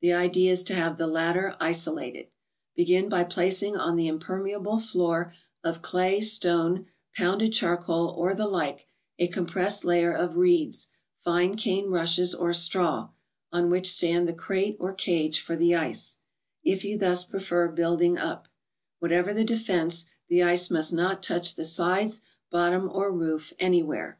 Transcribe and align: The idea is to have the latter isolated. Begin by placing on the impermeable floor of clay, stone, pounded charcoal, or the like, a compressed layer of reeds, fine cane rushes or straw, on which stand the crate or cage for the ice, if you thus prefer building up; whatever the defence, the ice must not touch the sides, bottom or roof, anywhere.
The 0.00 0.14
idea 0.14 0.50
is 0.50 0.62
to 0.62 0.74
have 0.74 0.96
the 0.96 1.06
latter 1.06 1.54
isolated. 1.60 2.28
Begin 2.74 3.10
by 3.10 3.22
placing 3.22 3.76
on 3.76 3.96
the 3.96 4.06
impermeable 4.08 4.78
floor 4.78 5.34
of 5.62 5.82
clay, 5.82 6.22
stone, 6.22 6.86
pounded 7.14 7.52
charcoal, 7.52 8.08
or 8.16 8.32
the 8.32 8.46
like, 8.46 8.86
a 9.18 9.28
compressed 9.28 9.84
layer 9.84 10.10
of 10.10 10.36
reeds, 10.38 10.88
fine 11.22 11.54
cane 11.54 11.90
rushes 11.90 12.34
or 12.34 12.54
straw, 12.54 13.10
on 13.52 13.68
which 13.68 13.92
stand 13.92 14.26
the 14.26 14.32
crate 14.32 14.78
or 14.80 14.94
cage 14.94 15.38
for 15.38 15.54
the 15.54 15.74
ice, 15.74 16.16
if 16.64 16.82
you 16.82 16.96
thus 16.96 17.26
prefer 17.26 17.68
building 17.70 18.16
up; 18.16 18.48
whatever 19.00 19.34
the 19.34 19.44
defence, 19.44 20.06
the 20.30 20.42
ice 20.42 20.70
must 20.70 20.94
not 20.94 21.22
touch 21.22 21.56
the 21.56 21.66
sides, 21.66 22.22
bottom 22.50 22.88
or 22.90 23.12
roof, 23.12 23.52
anywhere. 23.58 24.18